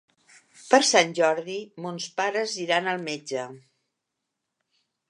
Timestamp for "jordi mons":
1.19-2.09